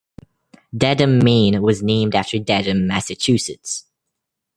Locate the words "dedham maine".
0.75-1.61